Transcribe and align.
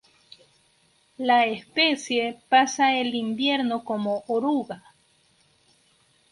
La 1.19 1.45
especie 1.45 2.41
pasa 2.49 2.97
el 2.97 3.13
invierno 3.13 3.83
como 3.83 4.23
oruga. 4.25 4.83